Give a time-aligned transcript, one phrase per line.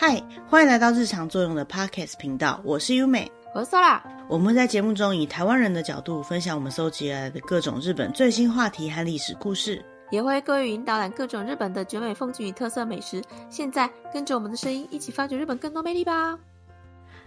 [0.00, 4.00] 嗨，欢迎来到日常作用的 Podcast 频道，我是优美，我是 Sola。
[4.28, 13.20] 我们会在节目中以台湾人的角度分享我们搜集来的各种日本最新话题和历史故事，也会各位引导览各种日本的绝美风景与特色美食。
[13.50, 16.38] 现在跟着我们的声音一起发掘日本更多魅力吧！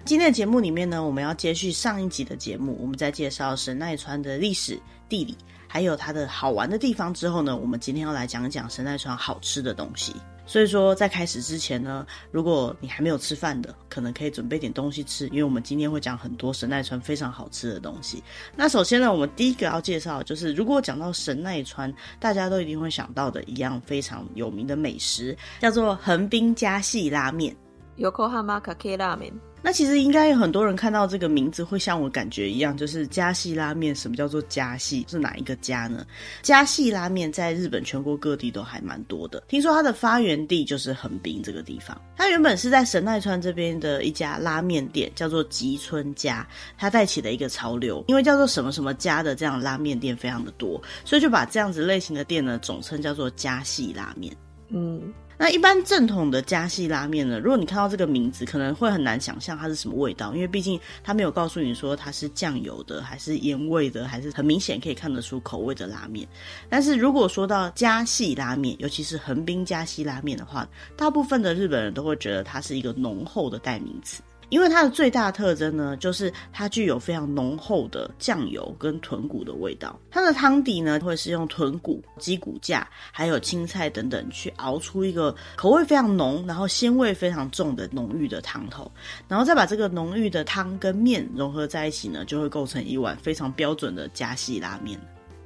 [0.06, 4.80] 今天的节目里面呢，我们要接续上一集的节目，我们在介绍神奈川的历史、
[5.10, 10.16] 地理，还有它的好玩的地方之后呢，我们今天要来讲讲神奈川好吃的东西。
[10.52, 18.22] 所以说，在开始之前呢，如果你还没有吃饭的，可能可以准备点东西吃，因为我们今天会讲很多神奈川非常好吃的东西。
[18.54, 27.56] 那首先呢，我们第一个要介绍就是，如果讲到神奈川，大家都一定会想到的一样非常有名的美食，叫做横滨家系拉面。
[28.02, 29.34] Yokohama Kake Ramen。
[29.64, 33.94] 那其实应该有很多人看到这个名字会像我感觉一样，就是加系拉面。
[33.94, 35.06] 什么叫做加系？
[35.08, 36.04] 是哪一个家呢？
[36.42, 39.44] 加系拉面在日本全国各地都还蛮多的。
[39.48, 41.96] 听说它的发源地就是横滨这个地方。
[42.18, 46.48] 它原本是在神奈川这边的一家拉面店，叫做吉村家。
[46.76, 54.36] 它带起了一个潮流，因为叫做什么什么家的这样拉面店非常的多，所以就把这样子类型的店呢总称叫做加系拉面。
[54.70, 55.14] 嗯。
[55.42, 66.28] 那一般正统的加系拉面呢，如果你看到这个名字，可能会很难想象它是什么味道，因为毕竟它没有告诉你说它是酱油的，还是盐味的，还是很明显可以看得出口味的拉面。
[66.70, 74.22] 但是如果说到加系拉面，尤其是横滨加系拉面的话，大部分的日本人都会觉得它是一个浓厚的代名词。
[74.52, 79.98] 因为它的最大特征呢，就是它具有非常浓厚的酱油跟豚骨的味道。
[80.12, 88.92] 它的汤底呢，会是用豚骨、鸡骨架，还有青菜等等去熬出一个口味非常浓，然后鲜味非常重的浓郁的汤头，
[89.28, 95.00] 然后再把这个浓郁的汤跟面融合在一起呢，就会构成一碗非常标准的加系拉面。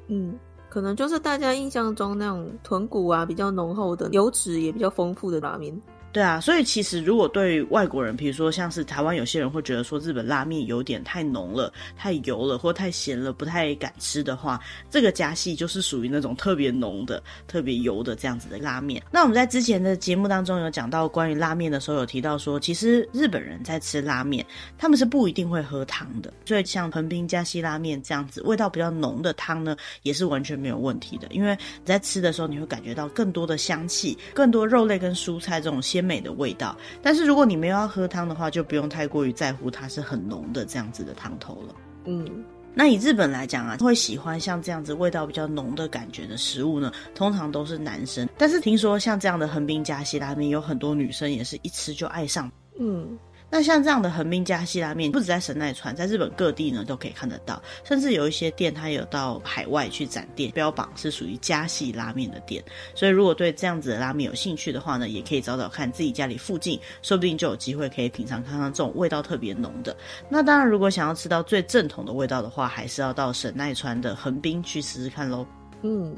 [0.07, 0.35] 嗯，
[0.67, 5.79] 可能就是大家印象中那种豚骨啊比较浓厚的，油脂也比较丰富的拉面。
[6.15, 14.57] 对啊，所以其实如果对外国人，比如说像是台湾有些人会觉得说日本拉面有点太浓了、太油了或太咸了，不太敢吃的话，
[14.89, 19.03] 这个加系就是属于那种特别浓的、特别油的这样子的拉面。
[19.11, 24.45] 那我们在之前的节目当中有讲到关于拉面的时候，有提到说，其实日本人在吃拉面，
[24.77, 26.33] 他们是不一定会喝汤的。
[26.45, 36.04] 所以像横滨加系拉面这样子味道比较浓的汤呢，也是完全没有问题的，因为你在吃的时候你会感觉到更多的香气、更多肉类跟蔬菜这种鲜。
[36.05, 41.75] 美的味道，但是如果你没有要喝汤的话，就不用太过于在乎它是很浓的这样子的汤头了。
[42.05, 48.29] 嗯，那以日本来讲啊，会喜欢像这样子味道比较浓的感觉的食物呢，通常都是男生。
[48.37, 52.51] 但是听说像这样的横滨加西拉面，有很多女生也是一吃就爱上。
[52.79, 53.17] 嗯。
[53.49, 62.63] 那像这样的横滨加系拉面，不止在神奈川，在日本各地呢都可以看得到，甚至有一些店它有到海外去展店，标榜是属于加系拉面的店。
[62.93, 69.95] 所以如果对这样子的拉面有兴趣的话呢，也可以找找看自己家里附近，说不定就有机会可以品尝看看这种味道特别浓的。
[70.27, 75.45] 那当然，如果想要吃到最正统的味道的话，还是要到神奈川的横滨去试试看喽。
[75.81, 76.15] 嗯。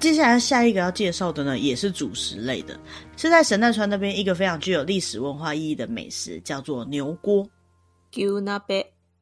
[0.00, 2.80] 接下来下一个要介绍的呢，也是主食类的，
[3.18, 7.46] 是在神奈川那边一个非常具有历史文化意义的美食，叫做牛锅。
[8.14, 8.40] 牛。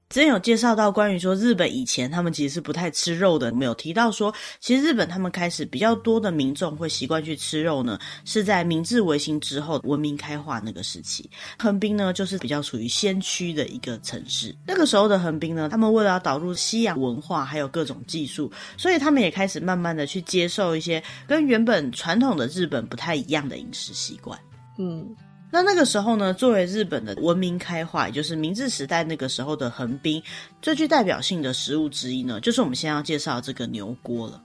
[0.09, 11.29] 之前有介绍到关于说日本以前他们其实是不太吃肉的，没有提到说其实日本他们开始比较多的民众会习惯去吃肉呢，是在明治维新之后文明开化那个时期。
[11.59, 24.39] 横滨呢就是比较属于先驱的一个城市，那个时候的横滨呢，他们为了要导入西洋文化还有各种技术，所以他们也开始慢慢的去接受一些跟原本传统的日本不太一样的饮食习惯。
[24.79, 25.07] 嗯。
[25.51, 30.23] 那那个时候呢，作为日本的文明开化，也就是明治时代那个时候的横滨，
[30.61, 34.43] 最具代表性的食物之一呢，就是我们现在要介绍这个牛锅了。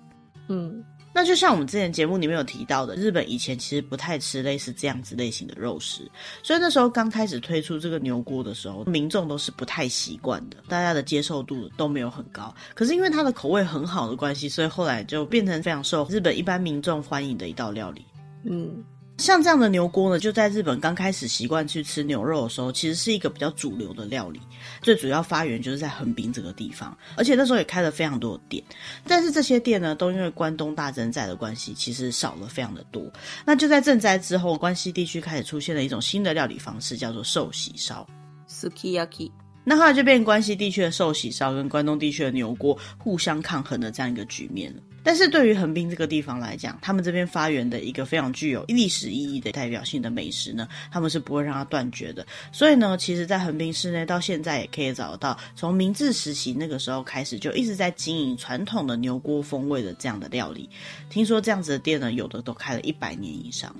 [0.47, 6.09] 嗯，那就像我们之前节目里面有提到的，日本以前其实不太吃类似这样子类型的肉食，
[6.41, 12.53] 所以那时候刚开始推出这个牛锅的时候，民众都是不太习惯的，大家的接受度都没有很高。
[12.73, 18.05] 可是因为它的口味很好的关系，所以后来就变成非常受日本一般民众欢迎的一道料理。
[18.45, 18.83] 嗯。
[19.17, 24.41] 像这样的牛锅呢，就在日本刚开始习惯去吃牛肉的时候，其实是一个比较主流的料理。
[24.81, 28.61] 最主要发源就是在横滨这个地方，而且那时候也开了非常多的店。
[29.07, 33.09] 但是这些店呢，都因为关东大震灾的关系，其实少了非常的多。
[33.45, 38.05] 那就在震灾之后，关西地区开始出现了一种新的料理方式，叫做寿喜烧
[38.49, 39.31] （Sukiyaki）。
[39.63, 44.81] 那后来就变关西地区的寿喜烧跟关东地区的牛锅互相抗衡的这样一个局面了。
[45.03, 52.25] 但是对于横滨这个地方来讲，他们这边发源的一个非常具有历史意义的代表性的美食呢，他们是不会让它断绝的。
[52.51, 60.69] 所以呢，其实，在横滨市内到现在也可以找得到，从明治时期那个时候开始就一直在经营传统的牛锅风味的这样的料理。
[61.09, 63.75] 听说这样子的店呢，有的都开了一百年以上。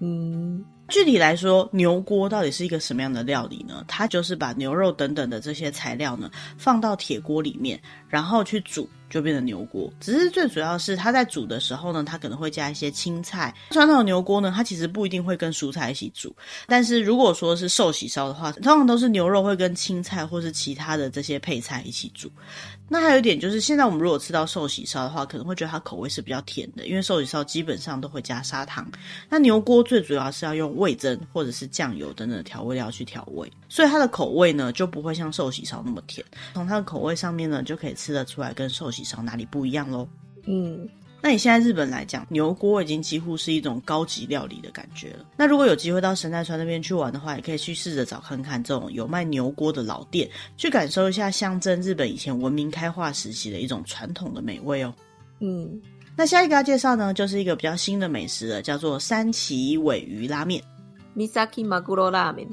[0.00, 0.64] 嗯。
[0.88, 3.82] 具体来说，牛锅到底是一个什么样的料理呢？
[3.88, 8.86] 它就是把牛肉等等的这些材料呢，放到铁锅里面，然后去煮。
[9.12, 13.54] 就变成牛锅，只是最主要是它在煮的时候呢，它可能会加一些青菜。
[13.70, 16.34] 传统的牛锅呢，它其实不一定会跟蔬菜一起煮，
[16.66, 22.30] 但是如果说是寿喜烧的话，通常都是牛肉会跟青菜或是其他的这些配菜一起煮。
[22.88, 28.90] 那还有一点就是，现在我们如果吃到寿喜烧的话，可能会觉得它口味是比较甜的，因为寿喜烧基本上都会加砂糖。
[29.28, 36.24] 那牛锅最主要是要用味增或者是酱油等等调味料去调味，所以它的口味呢就不会像寿喜烧那么甜。
[36.52, 40.08] 从它的口味上面呢，就可以吃得出来跟寿喜烧哪里不一样喽。
[40.44, 40.88] 嗯。
[41.24, 45.24] 那你现在日本来讲，牛锅已经几乎是一种高级料理的感觉了。
[45.36, 54.92] 那如果有机会到神奈川那边去玩的话，也可以去试着找看看这种有卖牛锅的老店，去感受一下象征日本以前文明开化时期的一种传统的美味哦。
[55.38, 55.80] 嗯，
[56.16, 60.60] 那下一个要介绍呢，就是一个比较新的美食了，叫做三崎尾鱼拉面。
[61.16, 62.48] Misaki Maguro 拉面。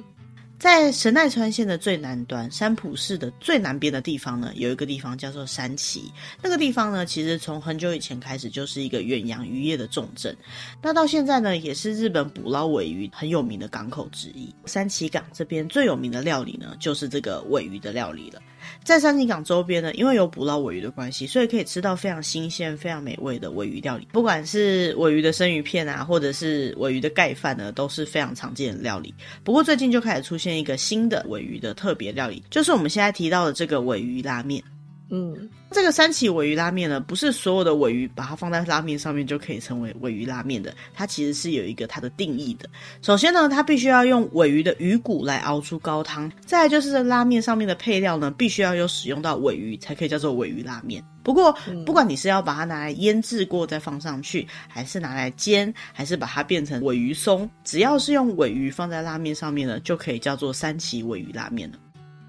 [0.60, 6.12] 在神奈川县的最南端，三浦市的最南边的地方呢，有一个地方叫做山崎。
[6.44, 10.36] 那个地方呢，其实从很久以前开始就是一个远洋渔业的重镇。
[10.82, 14.54] 那到现在呢，也是日本捕捞尾鱼很有名的港口之一。
[14.66, 18.42] 山崎港这边最有名的料理呢，就是这个尾鱼的料理了。
[18.84, 24.06] 在山崎港周边呢，因为有捕捞尾鱼的关系，所以可以吃到非常新鲜、非常美味的尾鱼料理。
[24.12, 29.16] 不管是尾鱼的生鱼片啊，或者是尾鱼的盖饭呢，都是非常常见的料理。
[29.46, 34.64] 不过最近就开始出现一个新的尾鱼的特别料理，就是我们现在提到的这个尾鱼拉面。
[35.12, 42.68] 嗯，这个山崎鮪鱼拉面呢，不是所有的鮪鱼把它放在拉面上面就可以成为鮪鱼拉面的，它其实是有一个它的定义的。
[43.02, 51.04] 首先呢，它必须要用鮪鱼的鱼骨来熬出高汤，再来就是这拉面上面的配料呢，必须要有使用到鮪鱼才可以叫做鮪鱼拉面。
[51.22, 51.56] 不过，
[51.86, 61.78] 不管你是要把它拿来腌制过再放上去，还是拿来煎，还是把它变成鮪鱼松，只要是用鮪鱼放在拉面上面呢，就可以叫做山崎鮪鱼拉面了。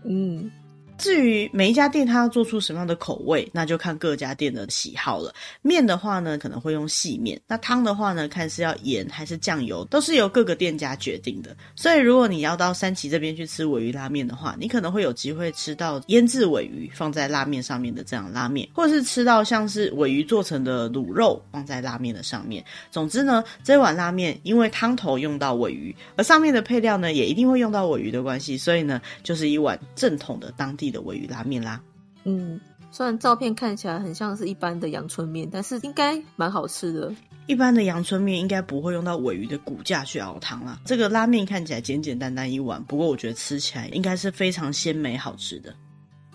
[0.05, 0.51] 嗯。
[1.00, 5.35] 至于每一家店它要做出什么样的口味，那就看各家店的喜好了。
[5.62, 11.56] 面的话呢，可能会用细面；那汤的话呢，看是要盐还是酱油，都是由各个店家决定的。
[11.75, 22.64] 所以，如果你要到三崎这边去吃尾鱼拉面的话，你可能会有机会吃到腌制尾鱼放在拉面上面的这样拉面，或是吃到像是尾鱼做成的卤肉放在拉面的上面。
[22.91, 31.81] 总之呢，这碗拉面因为汤头用到尾鱼，而上面的配料呢也一定会用到尾鱼的关系，所以呢，就是一碗正统的当地的鮪鱼拉面啦，
[32.25, 32.61] 嗯，
[32.91, 37.13] 虽然照片看起来很像是一般的阳春面，但是应该蛮好吃的。
[37.47, 40.79] 一般的阳春面应该不会用到尾鱼的骨架去熬汤啦。
[40.85, 45.75] 这个拉面看起来简简单单一碗，不过我觉得吃起来应该是非常鲜美好吃的。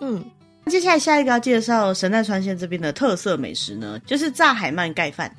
[0.00, 0.22] 嗯，
[0.66, 5.34] 接下来下一个要介绍神奈川县这边的特色美食呢，就是炸海鳗盖饭。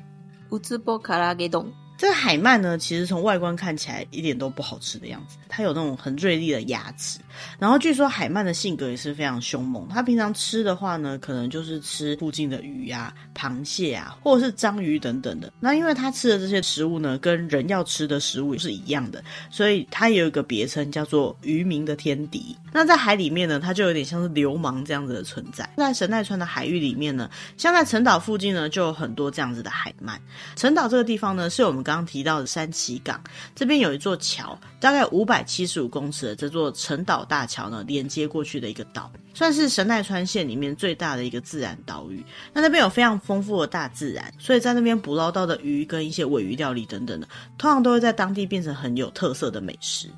[0.50, 1.70] 乌兹波卡拉给东。
[1.98, 5.36] 这个海鳗呢，其实从外观看起来一点都不好吃的样子。
[5.48, 7.18] 它有那种很锐利的牙齿，
[7.58, 9.88] 然后据说海鳗的性格也是非常凶猛。
[9.88, 15.52] 它平常吃的话呢，可能就是吃附近的鱼呀、啊、螃蟹啊，或者是章鱼等等的。
[15.58, 22.56] 那因为它吃的这些食物呢，跟人要吃的食物是一样的，所以它也有一个别称叫做“渔民的天敌”。
[22.70, 25.68] 那在海里面呢，它就有点像是流氓这样子的存在。
[25.76, 30.16] 在神奈川的海域里面呢，像在陈岛附近呢，就有很多这样子的海鳗。
[30.54, 33.22] 陈岛这个地方呢，是我们刚提到的三崎港，
[33.54, 42.24] 这边有一座桥，大概五百七十五公尺的这座陈岛大桥呢，连接过去的一个岛，算是神奈川县里面最大的一个自然岛屿。
[42.52, 50.08] 那那边有非常丰富的大自然，所以在那边捕捞到的鱼跟一些尾鱼料理等等的，通常都会在当地变成很有特色的美食。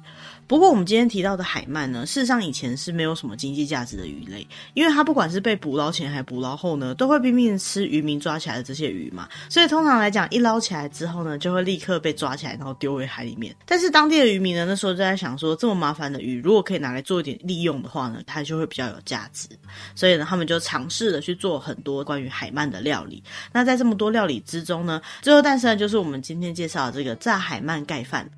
[0.50, 13.54] 不过我们今天提到的海鳗呢，事实上以前是没有什么经济价值的鱼类，因为它不管是被捕捞前还是捕捞后呢，都会拼命吃渔民抓起来的这些鱼嘛，所以通常来讲，一捞起来之后呢，就会立刻被抓起来，然后丢回海里面。
[13.64, 19.46] 但是当地的渔民呢，那时候就在想说，这么麻烦的鱼，如果可以拿来做一点利用的话呢，它就会比较有价值。
[19.94, 23.22] 所以呢，他们就尝试了去做很多关于海鳗的料理。
[23.52, 28.28] 那在这么多料理之中呢，最后诞生的就是我们今天介绍的这个炸海鳗盖饭。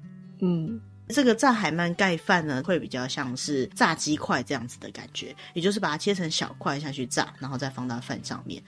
[0.43, 0.79] 嗯。
[1.13, 8.61] 这个炸海鳗盖饭呢，会比较像是炸鸡块这样子的感觉，也就是把它切成小块下去炸，然后再放到饭上面。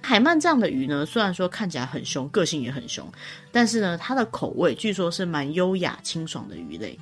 [0.00, 3.06] 海鳗这样的鱼呢，虽然说看起来很凶，个性也很凶，
[3.52, 6.98] 但是呢，它的口味据说是蛮优雅清爽的鱼类。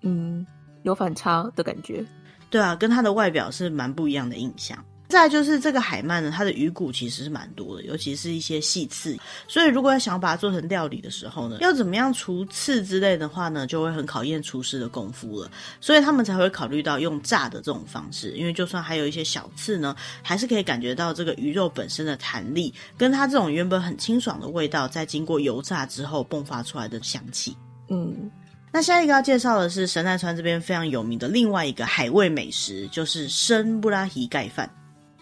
[0.00, 0.46] 嗯，
[0.82, 2.04] 有反差的感觉。
[2.48, 4.82] 对啊，跟它的外表是蛮不一样的印象。
[5.10, 9.18] 再来就是这个海鳗呢，它的鱼骨其实是蛮多的，尤其是一些细刺。
[9.48, 15.50] 所以如果要想要把它做成料理的时候呢，要怎么样除刺之类的话呢，就会很考验厨师的功夫了。
[15.80, 27.56] 所以他们才会考虑到用炸的这种方式，因为就算还有一些小刺呢，还是可以感觉到这个鱼肉本身的弹力，跟它这种原本很清爽的味道，在经过油炸之后迸发出来的香气。
[27.88, 28.30] 嗯。
[28.72, 34.70] 那下一个要介绍的是神奈川这边非常有名的另外一个海味美食，就是生布拉提盖饭。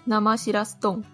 [0.09, 1.05] 生しらす丼。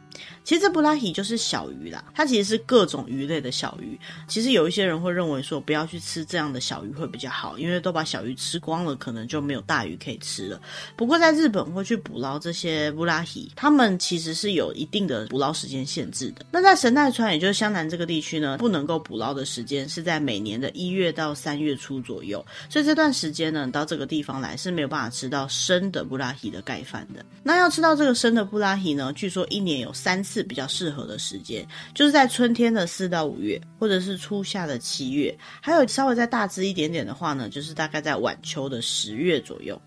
[0.44, 3.98] 其实这布拉希就是小鱼啦，它其实是各种鱼类的小鱼。
[4.28, 10.60] 其实有一些人会认为说，不要去吃这样的小鱼会比较好，因为都把小鱼吃光了，可能就没有大鱼可以吃了。
[10.96, 16.44] 不过在日本会去捕捞这些布拉希，他们其实是有一定的捕捞时间限制的。
[16.50, 22.44] 那在神奈川，也就是湘南这个地区呢，不能够捕捞的时间是在每年的一月到三月初左右。
[22.68, 27.24] 所以这段时间呢，到这个地方来是没有办法吃到生的布拉希的盖饭的。
[27.42, 39.80] 那要吃到这个生的布拉希呢，据说一年有三次比较适合的时间，就是在春天的四到五月，或者是初夏的七月，还有稍微再大致一点点的话呢，就是大概在晚秋的十月左右。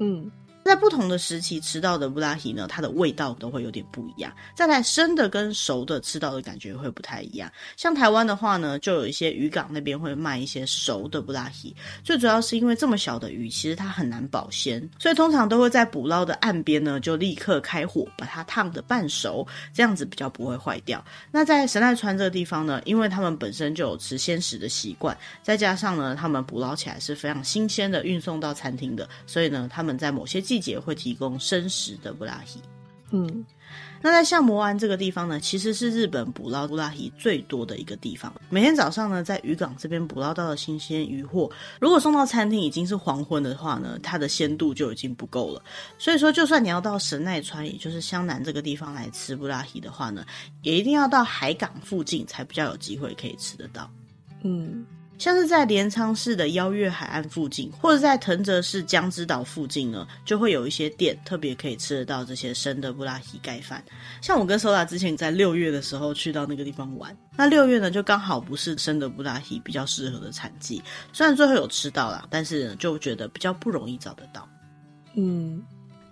[0.00, 0.28] 嗯。
[0.64, 4.32] 在不同的时期吃到的布拉希呢，它的味道都会有点不一样。
[4.54, 7.50] 再来生的跟熟的吃到的感觉会不太一样。
[7.76, 11.74] 像台湾的话呢，就有一些渔港那边会卖一些熟的布拉希。
[12.04, 21.04] 最主要是因为这么小的鱼，其实它很难保鲜，所以通常都会在捕捞的岸边呢，就立刻开火把它烫的半熟，这样子比较不会坏掉。
[21.32, 32.58] 那在神奈川这个地方呢，因为他们本身就有吃鲜食的习惯，再加上呢，他们捕捞起来是非常新鲜的，运送到餐厅的，所以呢，他们在某些季节会提供生食的布拉希，
[33.12, 33.46] 嗯，
[34.02, 38.34] 那在相模湾这个地方呢，其实是日本捕捞布拉希最多的一个地方。
[38.48, 41.48] 每天早上呢，在渔港这边捕捞到的新鲜渔获，
[41.80, 45.62] 如果送到餐厅已经是黄昏的话呢，它的鲜度就已经不够了。
[46.00, 50.26] 所以说，就算你要到神奈川，也就是湘南这个地方来吃布拉希的话呢，
[50.62, 53.88] 也一定要到海港附近才比较有机会可以吃得到。
[54.42, 54.84] 嗯。
[55.20, 63.84] 像是在镰仓市的邀月海岸附近，或者在藤泽市江之岛附近呢，就会有一些店特别可以吃得到这些生的布拉希盖饭。
[64.22, 74.48] 像我跟 Sola 之前在六月的时候去到那个地方玩，那六月呢就刚好不是生的布拉希比较适合的产季，虽然最后有吃到啦，但是就觉得比较不容易找得到。
[75.16, 75.62] 嗯。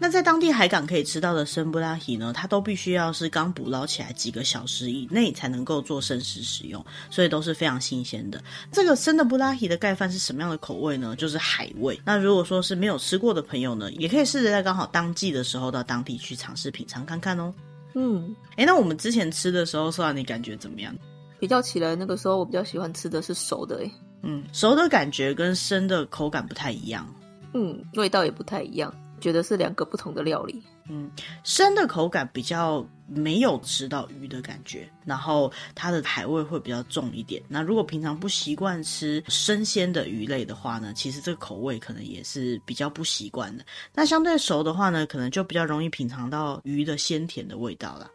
[0.01, 8.41] 那在当地海港可以吃到的生布拉希呢，它都必须要是刚捕捞起来几个小时以内才能够做生食使用，所以都是非常新鲜的。
[8.71, 11.17] 这个生的布拉希的盖饭是什么样的口味呢？
[11.17, 12.01] 就是海味。
[12.05, 17.53] 那如果说是没有吃过的朋友呢，也可以试着在刚好当季的时候到当地去尝试品尝看看哦。
[17.95, 20.95] 嗯，哎，那我们之前吃的时候，说你感觉怎么样？
[21.41, 23.91] 比较起来，那个时候我比较喜欢吃的是熟的，哎，
[24.23, 27.13] 嗯，熟的感觉跟生的口感不太一样，
[27.53, 28.95] 嗯，味道也不太一样。
[29.20, 30.62] 觉得是两个不同的料理。
[30.90, 31.10] 嗯，
[31.44, 37.42] 生的口感比较没有吃到鱼的感觉，然后它的海味会比较重一点。
[37.48, 43.64] 那如果平常不习惯吃生鲜的鱼类的话呢，其实这个口味可能也是比较不习惯的。
[43.94, 48.12] 那相对熟的话呢，可能就比较容易品尝到鱼的鲜甜的味道了。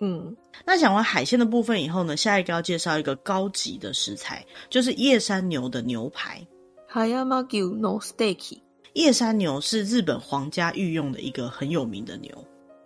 [0.00, 6.44] 嗯，那讲完海鲜的部分以后呢，下一个要介绍一个高级的食材，就是叶山牛的牛排。
[6.94, 8.62] 叶山牛のステーキ。
[8.93, 12.31] 叶山牛是日本皇家御用的一个很有名的牛。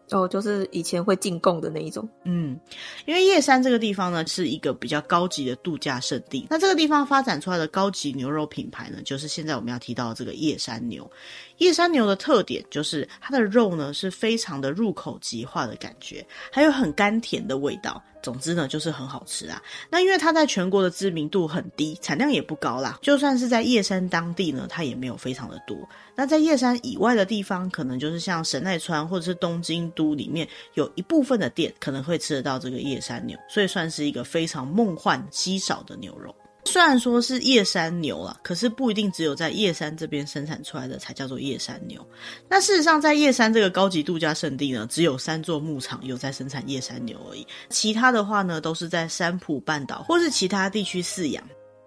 [0.09, 2.07] 哦，就是以前会进贡的那一种。
[2.23, 2.57] 嗯，
[3.05, 6.47] 因为叶山这个地方呢，是一个比较高级的度假胜地。
[6.49, 11.11] 那这个地方发展出来的高级牛肉品牌呢，就是现在我们要提到的这个叶山牛。
[11.57, 18.01] 叶山牛的特点就是它的肉呢，是非常的入口即化的感觉，还有很甘甜的味道。
[18.21, 19.61] 总之呢，就是很好吃啊。
[19.89, 22.99] 那因为它在全国的知名度很低，产量也不高啦。
[23.01, 25.77] 就算是在叶山当地呢，它也没有非常的多。
[26.13, 36.35] 那在叶山以外的地方，可能就是像神奈川或者是东京都里面，有一部分的店可能会吃得到这个叶山牛，所以算是一个非常梦幻稀少的牛肉。
[36.67, 42.05] 虽然说是叶山牛啦，可是不一定只有在叶山这边生产出来的才叫做叶山牛。
[42.47, 51.43] 那事实上，在叶山这个高级度假胜地呢，只有三座牧场有在生产叶山牛而已，其他的话呢，都是在山浦半岛或是其他地区饲养。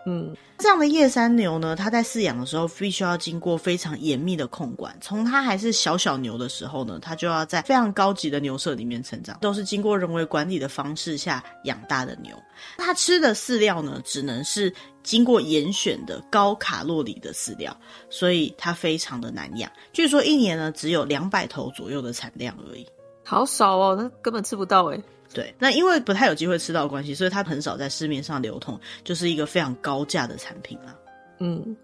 [0.07, 4.97] 嗯，这样的叶山牛呢，它在饲养的时候必须要经过非常严密的控管。
[5.01, 12.35] 从它还是小小牛的时候呢，它就要在非常高级的牛舍里面成长，都是经过人为管理的方式下养大的牛。
[12.79, 17.77] 它吃的饲料呢，只能是经过严选的高卡路里的饲料，
[18.09, 19.71] 所以它非常的难养。
[19.93, 22.87] 据说一年呢，只有两百头左右的产量而已，
[23.23, 25.03] 好少哦，那根本吃不到诶。
[25.33, 30.97] 对，那因为不太有机会吃到的关系，所以它很少在市面上流通，就是一个非常高价的产品啦。
[31.39, 31.77] 嗯，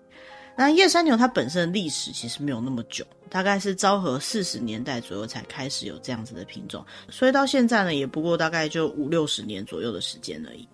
[0.56, 10.68] 那叶山牛它本身的历史其实没有那么久，大概是昭和四十年代左右才开始有这样子的品种，所以到现在呢，也不过大概就五六十年左右的时间而已。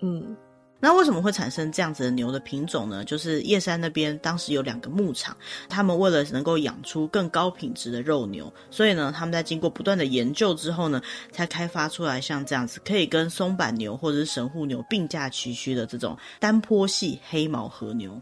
[0.00, 0.36] 嗯。
[0.84, 3.04] 那为什么会产生这样子的牛的品种呢？
[3.04, 5.36] 就是叶山那边当时有两个牧场，
[5.68, 18.20] 他们为了能够养出更高品质的肉牛，所以呢，他们在经过不断的研究之后呢，才开发出来像这样子可以跟松板牛或者是神户牛并驾齐驱的这种单坡系黑毛和牛。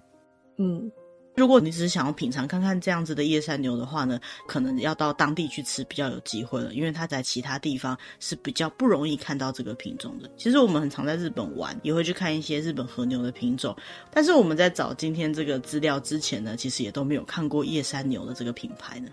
[0.58, 0.92] 嗯，
[1.36, 10.30] 如果你只是想要品尝看看这样子的叶山牛的话呢，可能要到当地去吃比较有机会了，因为它在其他地方是比较不容易看到这个品种的。
[10.36, 13.74] 其实我们很常在日本玩，也会去看一些日本和牛的品种，
[14.10, 19.08] 但是我们在找今天这个资料之前呢，其实也都没有看过叶山牛的这个品牌呢。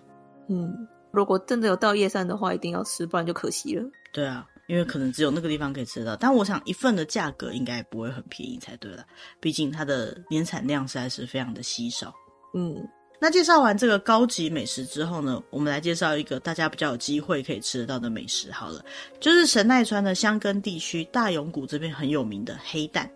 [0.49, 3.83] 嗯，如果真的有到叶山的话，一定要吃，不然就可惜了。
[4.11, 4.45] 对啊。
[4.67, 9.05] 因为可能只有那个地方可以吃得到，但我想一份的价格应该不会很便宜才对了，
[9.39, 12.13] 毕竟它的年产量实在是非常的稀少。
[12.53, 12.75] 嗯，
[13.19, 18.83] 那介绍完这个高级美食之后呢，我们来介绍一个大家比较有机会可以吃得到的美食好了，
[19.19, 23.09] 就是神奈川的箱根地区大永谷这边很有名的黑蛋。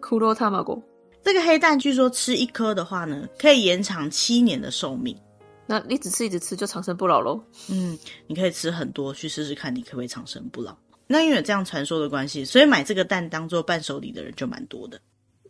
[0.00, 0.36] 黒卵。
[1.22, 5.16] 这个黑蛋据说吃一颗的话呢，可以延长七年的寿命。
[5.66, 7.42] 那你只吃一直吃就长生不老喽？
[7.68, 7.98] 嗯，
[8.28, 10.76] 你可以吃很多去试试看，你可不可以长生不老？
[11.06, 15.00] 那因为有这样传说的关系，所以买这个蛋当做伴手礼的人就蛮多的。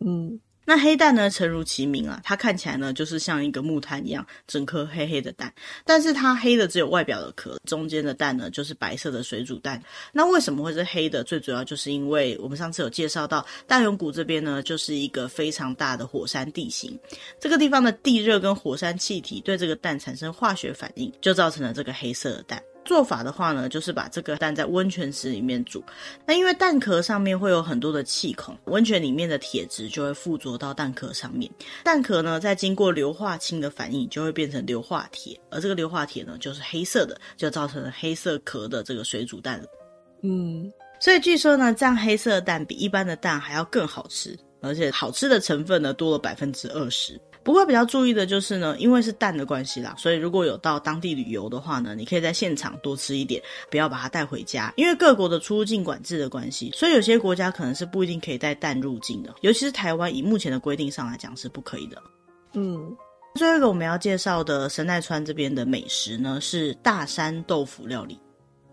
[0.05, 5.51] 嗯，那黑蛋呢，诚如其名啊，它看起来呢就是像一个木炭一样，整颗黑黑的蛋。
[5.83, 9.81] 但是它黑的只有外表的壳，中间的蛋呢就是白色的水煮蛋。
[10.13, 11.23] 那为什么会是黑的？
[11.23, 16.99] 最主要就是因为我们上次有介绍到大永谷这边呢，就是一个非常大的火山地形，
[17.39, 22.61] 这个地方的地热跟火山气体对这个蛋产生化学反应，就造成了这个黑色的蛋。
[22.87, 25.83] 做法的话呢，就是把这个蛋在温泉池里面煮。
[26.25, 31.51] 那因为蛋壳上面会有很多的气孔，温泉里面的铁质就会附着到蛋壳上面。
[31.83, 39.61] 蛋壳呢，在经过硫化氢的反应，就会变成硫化铁，而这个硫化铁呢，就是黑色的，就造成了黑色壳的这个水煮蛋。
[40.23, 47.19] 嗯，所以据说呢，这样黑色的蛋比一般的蛋还要更好吃，而且好吃的成分呢，多了百分之二十。
[47.47, 54.73] 不过比较注意的就是呢，因为是蛋的关系啦，所以如果有到当地旅游的话呢，你可以在现场多吃一点，不要把它带回家。
[54.75, 62.03] 因为各国的出入境管制的关系，所以有些国家可能是不一定可以带蛋入境的，尤其是台湾，以目前的规定上来讲是不可以的。
[62.51, 62.93] 嗯，
[63.35, 68.19] 最后一个我们要介绍的神奈川这边的美食呢，是大山豆腐料理。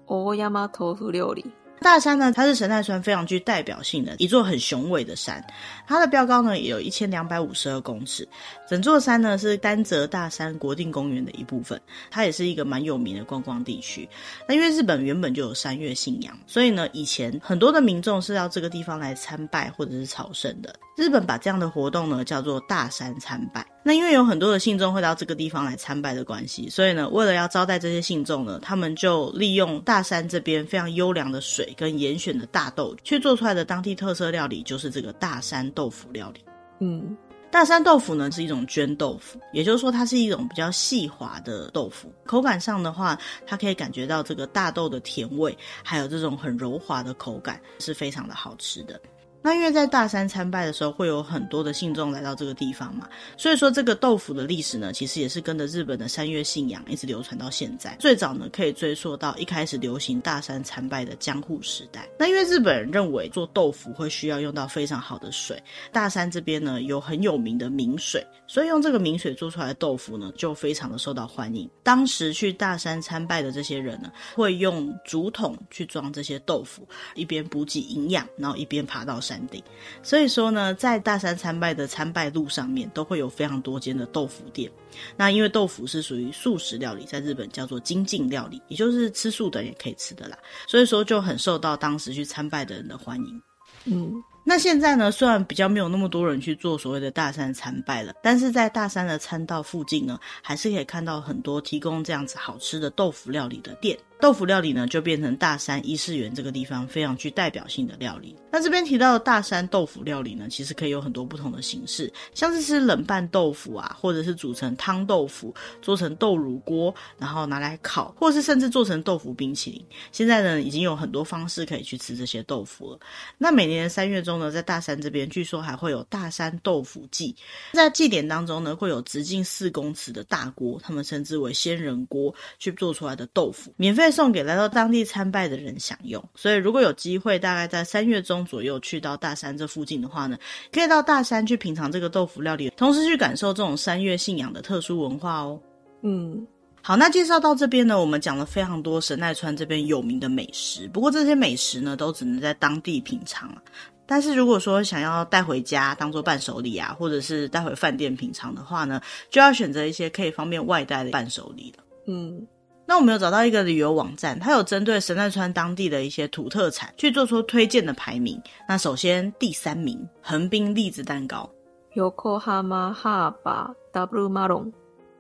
[0.07, 1.47] 欧山豆腐料理。
[1.81, 5.45] 大山呢，它是神奈川非常具代表性的一座很雄伟的山，
[5.87, 8.27] 它的标高呢也有一千两百五十二公尺。
[8.67, 11.79] 整座山呢是丹泽大山国定公园的一部分，
[12.11, 14.09] 它也是一个蛮有名的观光地区。
[14.49, 20.75] 那因为日本原本就有山岳信仰，所以呢以前很多的民众是到这个地方来参拜或者是朝圣的。
[20.97, 23.74] 日本把这样的活动呢叫做大山参拜。
[23.87, 36.41] 那因为有很多的信众会到这个地方来参拜的关系，所以呢为了要招待这些信众呢，他们就利用大山这边非常优良的水跟严选的大豆去做出来的当地特色料理，就是这个大山豆腐料理。
[36.81, 37.15] 嗯，
[37.51, 42.11] 大山豆腐呢是一种绢豆腐，也就是说它是一种比较细滑的豆腐。
[42.25, 48.99] 口感上的话，它可以感觉到这个大豆的甜味，还有这种很柔滑的口感，是非常的好吃的。
[49.45, 57.95] 那因为在大山参拜的时候，会有很多的信众来到这个地方嘛，所以说这个豆腐的历史呢，其实也是跟着日本的山岳信仰一直流传到现在。
[58.01, 62.09] 最早呢，可以追溯到一开始流行大山参拜的江户时代。
[62.19, 71.69] 那因为日本人认为做豆腐会需要用到非常好的水，大山这边呢有很有名的名水，所以用这个名水做出来的豆腐呢，就非常的受到欢迎。
[71.83, 79.34] 当时去大山参拜的这些人呢，会用竹筒去装这些豆腐，一边补给营养，然后一边爬到山。
[79.35, 79.63] 山顶，
[80.03, 84.71] 所以说呢，在大山参拜的参拜路上面，都会有非常多间的豆腐店。
[85.17, 90.39] 那因为豆腐是属于素食料理，在日本叫做精进料理，也就是吃素的也可以吃的啦。
[90.69, 93.43] 所以说就很受到当时去参拜的人的欢迎。
[93.87, 94.13] 嗯。
[94.47, 103.99] 那现在呢，虽然比较没有那么多人去做所谓的大山参拜了，但是在大山的参道附近呢，还是可以看到很多提供这样子好吃的豆腐料理的店。
[104.21, 108.35] 豆腐料理呢，就变成大山伊势园这个地方非常具代表性的料理。
[108.51, 119.85] 那这边提到的大山豆腐料理呢，其实可以有很多不同的形式，像是吃冷拌豆腐啊，或者是煮成汤豆腐，做成豆乳锅，然后拿来烤，或是甚至做成豆腐冰淇淋。
[120.13, 122.99] 现在呢，已经有很多方式可以去吃这些豆腐了。
[123.37, 127.35] 那每年的三月中呢，在大山这边，据说还会有大山豆腐祭，
[127.73, 136.23] 在祭典当中呢，会有直径四公尺的大锅，他们称之为仙人锅，去做出来的豆腐，免费送给来到当地参拜的人享用。
[136.35, 140.37] 所以如果有机会，大概在三月中左右去到大山这附近的话呢，
[140.73, 145.61] 可以到大山去品尝这个豆腐料理，同时去感受这种山岳信仰的特殊文化哦。
[146.03, 146.47] 嗯，
[146.83, 153.63] 好，那介绍到这边呢，我们讲了非常多神奈川这边有名的美食，不过这些美食呢，都只能在当地品尝了。
[154.07, 161.85] 但是如果说想要带回家当做伴手礼啊，或者是带回饭店品尝的话呢，就要选择一些可以方便外带的伴手礼了。
[162.07, 162.47] 嗯。
[162.87, 168.41] 那我们有找到一个旅游网站，它有针对神奈川当地的一些土特产去做出推荐的排名。
[168.69, 171.51] 那首先第三名，横滨栗子蛋糕。
[171.95, 174.73] Yokohama Harbor Double Maroon。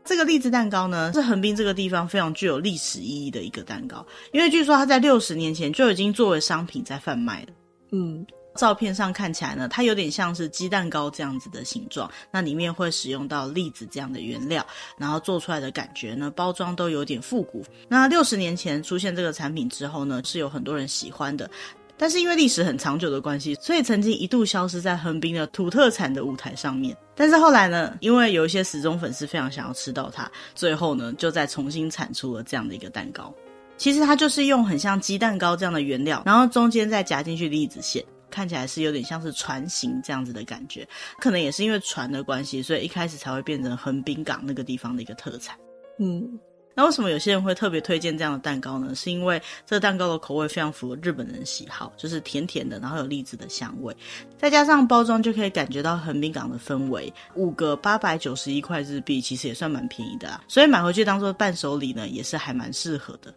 [0.04, 7.48] 这个栗子蛋糕呢，是横滨这个地方非常具有历史意义的一个蛋糕，因为据说它在六十年前就已经作为商品在贩卖了。
[7.92, 8.26] 嗯。
[8.54, 14.64] 照片上看起来呢，它有点像是鸡蛋糕这样子的形状，那里面会使用到栗子这样的原料，
[14.96, 17.64] 然后做出来的感觉呢，包装都有点复古。
[17.88, 21.50] 那六十年前出现这个产品之后呢，是有很多人喜欢的，
[21.96, 26.96] 但是因为历史很长久的关系，所以曾经一度消失在横滨的土特产的舞台上面。
[27.16, 33.32] 但是后来呢，因为有一些死忠粉丝非常想要吃到它，最后呢，就再重新产出了这样的一个蛋糕。
[33.76, 38.04] 其实它就是用很像鸡蛋糕这样的原料，然后中间再夹进去栗子馅。
[38.34, 40.86] 看起来是有点像是船型这样子的感觉，
[41.20, 45.56] 可能也是因为船的关系，所以一开始才会变成横滨港那个地方的一个特产。
[46.00, 46.36] 嗯，
[46.74, 48.92] 那为什么有些人会特别推荐这样的蛋糕呢？
[48.92, 53.96] 是因为这个蛋糕的口味非常符合日本人喜好，就是甜甜的，然后有栗子的香味，
[54.36, 57.12] 再加上包装就可以感觉到横滨港的氛围。
[57.36, 63.32] 五个八百九十一块日币，其实也算蛮便宜的啦，所以买回去当做伴手礼呢，也是还蛮适合的。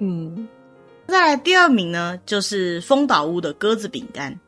[0.00, 0.48] 嗯。
[1.06, 4.38] 再来第二名呢，就是丰岛屋的鸽子饼干。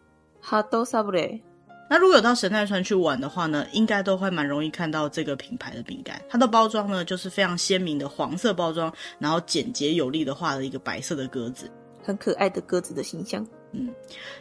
[1.88, 6.20] 那如果有到神奈川去玩的话呢，应该都会蛮容易看到这个品牌的饼干。
[6.28, 11.70] 它的包装呢，就是非常鲜明的黄色包装，然后简洁有力的画了一个白色的鸽子，
[12.02, 13.46] 很可爱的鸽子的形象。
[13.72, 13.88] 嗯，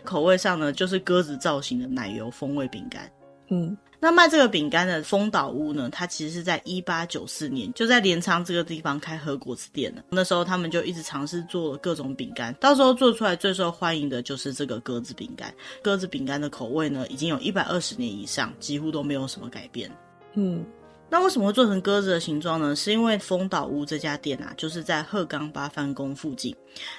[0.03, 3.11] 口味上呢，就是鸽子造型的奶油风味饼干。
[3.49, 3.77] 嗯。
[4.05, 10.03] 那卖这个饼干的丰岛屋呢，它其实是在一八九四年就在镰仓这个地方开和果子店的。
[10.11, 15.51] 那时候他们就一直尝试做各种饼干，到时候做出来最受欢迎的就是这个鸽子饼干。
[15.81, 19.89] 鸽子饼干的口味呢，已经有一百二十年以上，几乎都没有什么改变。
[20.35, 20.63] 嗯。
[21.07, 22.75] 那为什么会做成鸽子的形状呢？
[22.75, 26.55] 是因为丰岛屋这家店啊，就是在鹤冈八幡宫附近，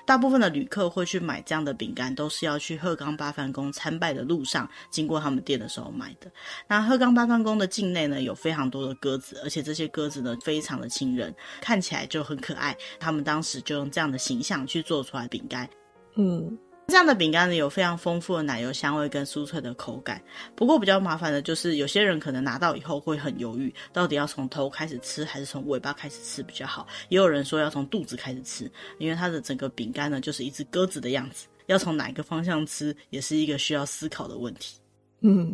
[0.07, 6.31] 大部分的旅客会去买这样的饼干，都是要去鹤冈八幡宫参拜的路上经过他们店的时候买的。
[6.69, 12.77] 那鹤冈八幡宫的境内呢，有非常多的鸽子，而且这些鸽子呢，非常的亲人，看起来就很可爱。
[13.01, 15.69] 他们当时就用这样的形象去做出来饼干。
[16.16, 16.57] 嗯。
[16.88, 20.22] 这样的饼干呢，有非常丰富的奶油香味跟酥脆的口感。
[20.55, 26.87] 不过比较麻烦的就是，有些人可能拿到以后会很犹豫，到底要从头开始吃还是从尾巴开始吃比较好。
[27.09, 34.77] 也有人说要从肚子开始吃，因为它的整个饼干呢就是一只鸽子的样子，要从哪个方向吃也是一个需要思考的问题。
[35.22, 35.53] 嗯，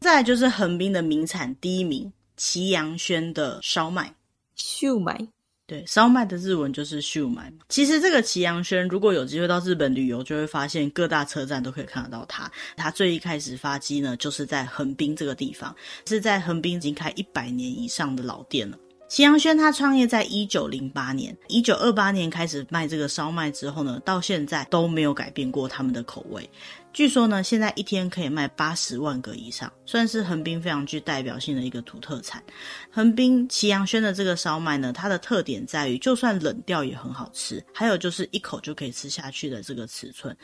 [0.00, 4.12] 再来就是横滨的名产第一名，祁阳轩的烧麦，
[4.56, 5.28] 秀麦。
[5.67, 7.53] 对，烧麦的日文就是シュウマイ。
[7.69, 12.51] 其实这个崎阳轩，如果有机会到日本旅游，就会发现各大车站都可以看得到它。
[12.75, 15.73] 它最一开始发迹呢，就是在横滨这个地方，
[16.05, 18.77] 是在横滨已经开一百年以上的老店了。
[19.08, 26.48] 崎阳轩他创业在一九零八年，一九二八年开始卖这个烧麦之后呢，到现在都没有改变过他们的口味。
[26.92, 32.42] 据说呢，现在一天可以卖八十万个以上，算是横滨非常具代表性的一个土特产。
[32.90, 40.36] 横滨崎阳轩的这个烧麦呢，它的特点在于，就算冷掉也很好吃，还有就是一口就可以吃下去的这个尺寸。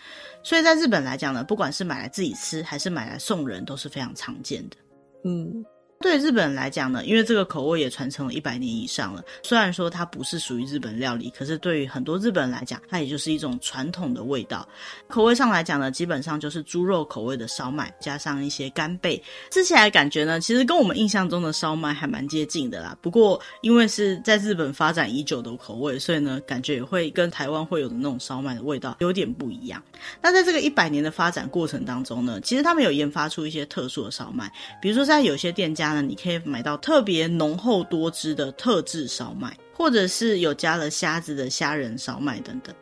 [0.43, 4.77] 所以在日本来讲呢，不管是买来自己吃，还是买来送人，都是非常常见的。
[5.25, 5.65] 嗯。
[6.05, 9.25] 对日本人来讲呢，因为这个口味也传承了一百年以上了。
[9.43, 14.69] 虽然说它不是属于日本料理，可是对于很多日本人来讲，它也就是一种传统的味道。
[15.09, 22.95] 口味上来讲呢，基本上就是猪肉口味的烧麦，加上一些干贝，吃起来感觉呢，其实跟我们印象中的烧麦还蛮接近的啦。
[23.01, 29.83] 不过因为是在日本发展已久的口味，所以呢，感觉也会跟台湾会有的那种烧麦的味道有点不一样。
[30.21, 35.94] 那在这个一百年的发展过程当中呢，其实他们有研发出一些特殊的烧麦，比如说在有些店家。
[35.95, 42.75] 那你可以买到特别浓厚多汁的特制烧麦，或者是有加了虾子的虾仁烧麦等等。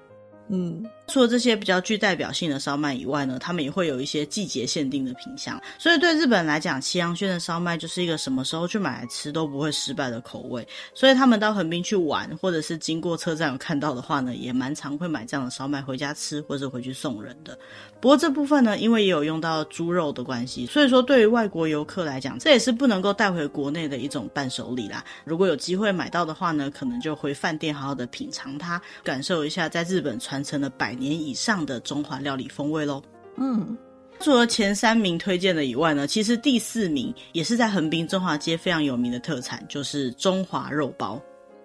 [0.49, 5.61] 嗯，除了这些比较具代表性的烧麦以外呢，他们也会有一些季节限定的品相。
[5.79, 10.67] 所以对日本来讲，七阳轩的烧麦就是一个什么时候去买来吃都不会失败的口味。
[10.95, 17.59] 所以他们到横滨去玩，或者是经过车站有看到的话呢，也蛮常会买这样的烧麦回家吃，或者回去送人的。
[18.01, 25.05] 不过这部分呢，因为也有用到猪肉的关系，所以说对于外国游客来讲，这也是不能够带回国内的一种伴手礼啦。
[25.25, 33.03] 如果有机会买到的话呢，可能就回饭店好好的品尝它，感受一下在日本传承的百年以上的中华料理风味喽。
[33.37, 33.77] 嗯，
[34.21, 41.21] 除了前三名推荐的以外呢，其实第四名也是在横滨中华街非常有名的特产，就是中华肉包。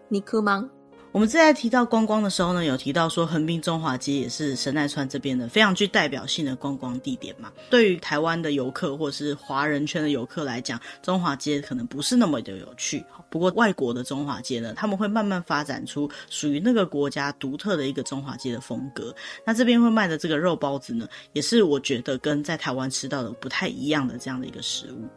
[0.10, 0.70] 你哭吗？
[1.13, 7.52] 我们在提到观光的时候呢，有提到说横滨中华街也是神奈川这边的非常具代表性的观光地点嘛。
[7.72, 13.04] 对于台湾的游客或是华人圈的游客来讲，中华街可能不是那么的有趣。
[13.32, 19.15] 不过外国的中华街呢，他们会慢慢发展出属于那个国家独特的一个中华街的风格。
[19.43, 25.08] 那这边会卖的这个肉包子呢，也是我觉得跟在台湾吃到的不太一样的这样的一个食物。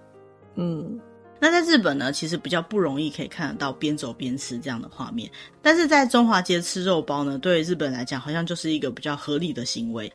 [0.55, 0.99] 嗯。
[1.41, 5.31] 那在日本呢，其实比较不容易可以看得到边走边吃这样的画面，
[5.63, 10.13] 但是在中华街吃肉包呢，对日本来讲好像就是一个比较合理的行为。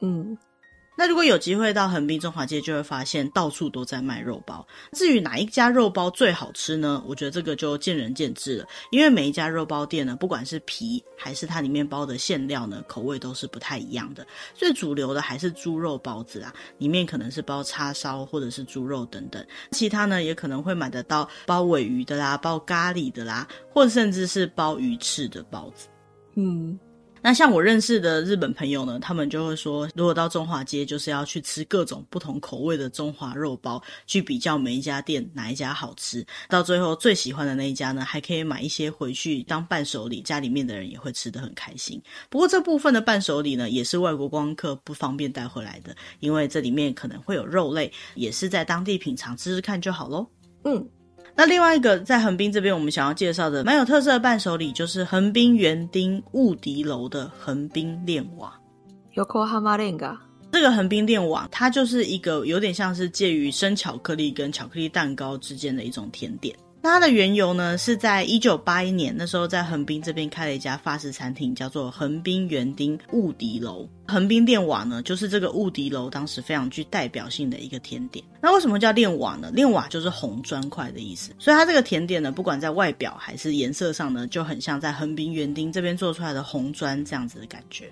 [0.00, 0.38] 嗯。
[1.00, 4.66] 那如果有机会到横滨中华街，就会发现到处都在卖肉包。
[4.90, 7.00] 至于哪一家肉包最好吃呢？
[7.06, 8.66] 我觉得这个就见仁见智了。
[8.90, 14.26] 因为每一家肉包店呢，不管是皮还是它里面包的馅料呢，口味都是不太一样的。
[14.54, 19.46] 最主流的还是猪肉包子啊，里面可能是包叉烧或者是猪肉等等。
[19.70, 25.86] 其他呢，也可能会买得到包鮪鱼的啦，包咖喱的啦，或甚至是包鱼翅的包子。
[26.34, 26.76] 嗯。
[27.20, 36.24] 那像我认识的日本朋友呢，他们就会说，如果到中华街，就是要去吃各种不同口味的中华肉包，去比较每一家店哪一家好吃。
[36.48, 42.00] 到最后最喜欢的那一家呢，还可以买一些回去当伴手礼，家里面的人也会吃得很开心。
[42.28, 50.26] 不过这部分的伴手礼呢，也是外国光客不方便带回来的，因为这里面可能会有肉类，也是在当地品尝吃吃看就好喽。
[50.64, 50.88] 嗯。
[51.38, 58.52] 那另外一个在横滨这边，我们想要介绍的蛮有特色的伴手礼，就是横滨园丁雾笛楼的横滨恋瓦。
[59.14, 60.16] Yokohama Renga。
[60.50, 66.56] 这个横滨恋瓦，它就是一个有点像是介于生巧克力跟巧克力蛋糕之间的一种甜点。
[66.80, 73.88] 那它的缘由呢，是在一九八一年，那时候在横滨这边开了一家法式餐厅，叫做横滨园丁雾笛楼。
[74.06, 78.24] 横滨炼瓦呢，就是这个雾笛楼当时非常具代表性的一个甜点。
[78.40, 79.50] 那为什么叫炼瓦呢？
[79.52, 87.90] 炼瓦就是红砖块的意思，所以它这个甜点呢，不管在外表还是颜色上呢，就很像在横滨园丁这边做出来的红砖这样子的感觉。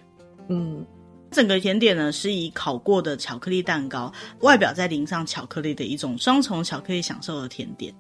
[0.49, 0.87] 嗯，
[1.33, 7.93] 整个甜点呢，是以烤过的巧克力蛋糕，外表再淋上巧克力的一种双重巧克力享受的甜点。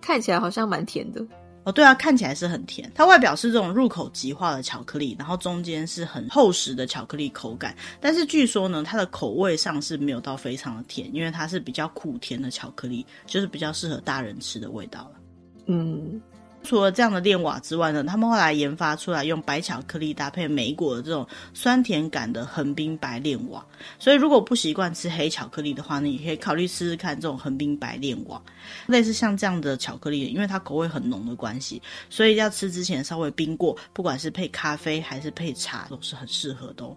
[0.00, 1.24] 看起来好像蛮甜的
[1.64, 2.90] 哦，对啊，看起来是很甜。
[2.94, 7.76] 它外表是这种入口即化的巧克力，然后中间是很厚实的巧克力口感。
[8.00, 15.20] 但是据说呢，它的口味上是没有到非常的甜，因为它是比较苦甜的巧克力，就是比较适合大人吃的味道了。
[15.66, 16.20] 嗯。
[16.62, 23.64] 除了这样的炼瓦之外呢，他们后来研发出来用白巧克力搭配莓果的这种酸甜感的横滨白炼瓦。
[23.98, 28.40] 所以如果不习惯吃黑巧克力的话呢，你可以考虑试试看这种横滨白炼瓦。
[28.86, 36.96] 类似像这样的巧克力，因为它口味很浓的关系，所以要吃之前稍微冰过，不管是配咖啡还是配茶都是很适合的哦。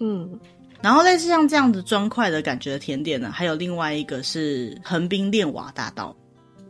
[0.00, 0.38] 嗯，
[0.82, 6.14] 然后类似像这样子砖块的感觉的甜点呢，还有另外一个是横滨炼瓦大道。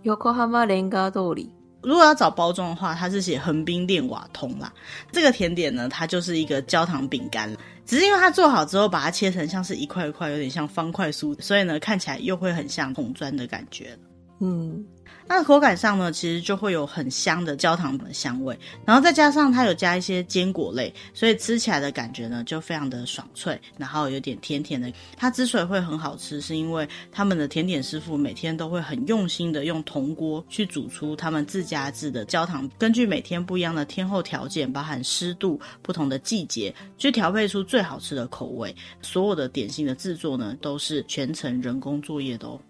[0.05, 1.49] Yokohama Renga Dori。
[1.85, 4.73] 如果要找包装的话，它是写横滨炼瓦通啦。
[5.13, 7.55] 这个甜点呢，它就是一个焦糖饼干，
[7.87, 13.97] 只是因为它做好之后，把它切成像是一块一块，有点像方块酥，所以呢，看起来又会很像红砖的感觉。
[14.41, 14.85] 嗯。
[15.27, 24.93] 那口感上呢，其实就会有很香的焦糖的香味，然后再加上它有加一些坚果类，所以吃起来的感觉呢就非常的爽脆，然后有点甜甜的。
[25.17, 38.75] 它之所以会很好吃，是因为他们的甜点师傅每天都会很用心的用铜锅去煮出他们自家制的焦糖，根据每天不一样的天候条件，包含湿度、不同的季节，去调配出最好吃的口味。
[39.01, 42.61] 所有的点心的制作呢，都是全程人工作业的哦。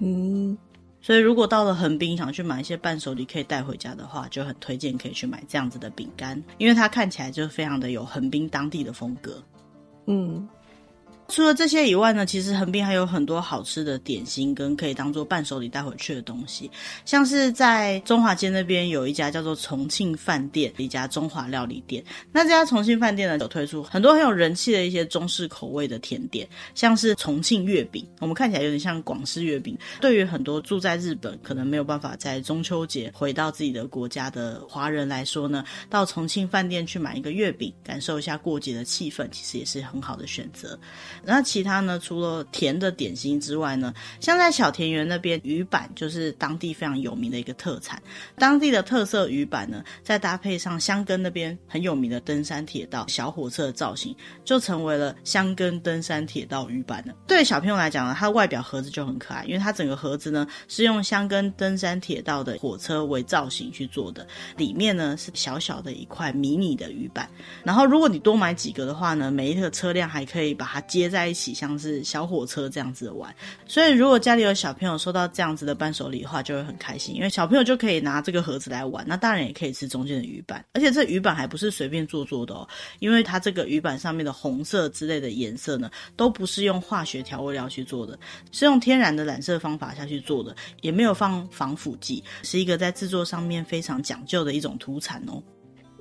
[0.00, 0.58] 嗯。
[1.06, 9.40] 所以，如果到了横滨，想去买一些伴手礼可以带回家的话，就很推荐可以去买这样子的饼干，因为它看起来就非常的有横滨当地的风格。
[10.08, 10.48] 嗯。
[11.28, 16.70] 除了这些以外呢，其实横滨还有很多好吃的点心跟可以当做伴手礼带回去的东西，
[17.04, 22.02] 像是在中华街那边有一家叫做重庆饭店一家中华料理店。
[22.32, 29.76] 那这家重庆饭店呢，有推出很多很有人气的一些中式口味的甜点，像是重庆月饼，我们看起来有点像广式月饼。
[30.00, 40.78] 对于很多住在日本可能没有办法在中秋节回到自己的国家的华人来说呢，到重庆饭店去买一个月饼，感受一下过节的气氛，其实也是很好的选择。
[41.24, 41.98] 那其他呢？
[41.98, 48.00] 除了甜的点心之外呢，像在小田园那边，鱼板就是当地非常有名的一个特产。
[48.36, 57.14] 当地的特色鱼板呢，再搭配上箱根那边很有名的登山铁道小火车的造型，就成为了箱根登山铁道鱼板了。
[57.26, 64.26] 对小朋友来讲呢，它的外表盒子就很可爱，因为它整个盒子呢是用箱根登山铁道的火车为造型去做的，
[64.58, 67.26] 里面呢是小小的一块迷你的鱼板。
[67.64, 71.06] 然后如果你多买几个的话呢，每一个车辆还可以把它接。
[71.06, 73.34] 在在一起像是小火车这样子玩，
[73.66, 88.18] 所以如果家里有小朋友收到这样子的伴手礼的话，就会很开心，因为小朋友就可以拿这个盒子来玩，那大人也可以吃中间的鱼板，而且这鱼板还不是随便做做的哦，因为它这个鱼板上面的红色之类的颜色呢，都不是用化学调味料去做的，
[88.52, 95.42] 是用天然的染色方法下去做的，也没有放防腐剂，是一个在制作上面非常讲究的一种土产哦。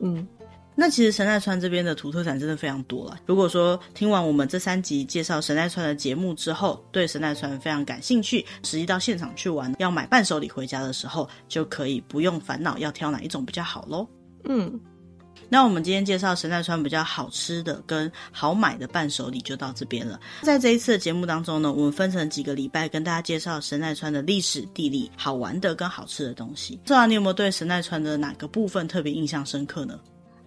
[0.01, 0.27] 嗯。
[0.75, 3.17] 那其实神奈川这边的土特产真的非常多了。
[3.25, 14.05] 如果说听完我们这三集介绍神奈川的节目之后，对神奈川非常感兴趣，实际到现场去玩，要买伴手礼回家的时候，就可以不用烦恼要挑哪一种比较好喽。
[14.43, 14.77] 嗯，
[15.47, 20.19] 那我们今天介绍神奈川比较好吃的跟好买的伴手礼就到这边了。
[20.41, 26.75] 在这一次的节目当中呢，我们分成几个礼拜跟大家介绍神奈川的历史、地理、好玩的跟好吃的东西。
[26.83, 29.97] 不知道你有没有对神奈川的哪个部分特别印象深刻呢？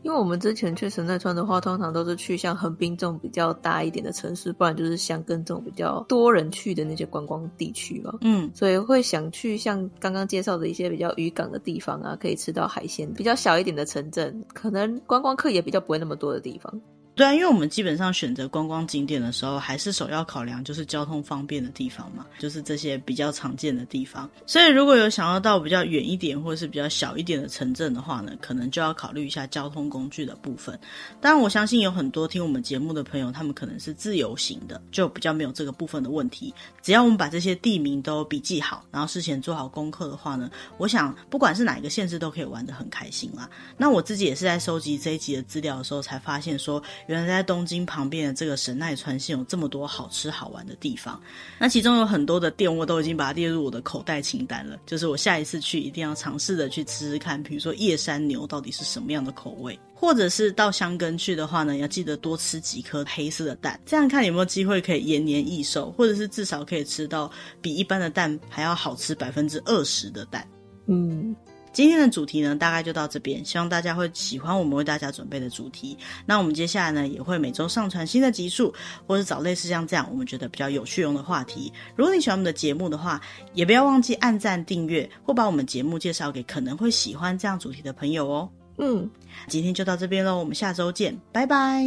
[0.02, 8.14] 因为我们之前去神奈川的话，通常都是去像横滨这种比较大一点的城市，不然就是箱根这种比较多人去的那些观光地区嘛。
[8.20, 16.80] 嗯，所以会想去像刚刚介绍的一些比较渔港的地方啊，可以吃到海鲜，比较小一点的城镇，可能观光客也比较不会那么多的地方。
[17.18, 24.30] 对啊，因为我们基本上选择观光景点的时候，还是首要考量就是交通方便的地方嘛，就是这些比较常见的地方。
[24.46, 30.78] 所以如果有想要到比较远一点或者是比较小一点的城镇的话呢，可能就要考虑一下交通工具的部分。
[31.20, 36.54] 当然，我相信有很多听我们节目的朋友，他们可能是自由行的，就比较没有这个部分的问题。
[36.80, 43.50] 只要我们把这些地名都笔记好，然后事前做好功课的话呢，我想不管是哪一个县市都可以玩得很开心啦。
[43.76, 46.80] 那我自己也是在收集这一集的资料的时候，才发现说。
[47.08, 51.18] 原来在东京旁边的这个神奈川县有这么多好吃好玩的地方，
[51.58, 67.30] 那其中有很多的店我都已经把它列入我的口袋清单了，就是我下一次去一定要尝试的去吃吃看，比如说叶山牛到底是什么样的口味，或者是到香根去的话呢，要记得多吃几颗黑色的蛋，这样看有没有机会可以延年益寿，或者是至少可以吃到
[67.62, 70.46] 比一般的蛋还要好吃百分之二十的蛋，
[70.86, 71.34] 嗯。
[71.72, 75.96] 今天的主题呢，大概就到这边，希望大家会喜欢我们为大家准备的主题。
[76.26, 78.72] 那我们接下来呢，也会每周上传新的集数，
[79.06, 81.72] 或是找类似像这样我们觉得比较有趣用的话题。
[81.94, 83.20] 如果你喜欢我们的节目的话，
[83.54, 88.48] 也不要忘记按赞、订阅，或把我们节目介绍给可能会喜欢这样主题的朋友哦。
[88.78, 89.08] 嗯，
[89.46, 91.84] 今天就到这边喽，我们下周见，拜拜，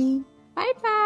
[0.54, 1.01] 拜拜。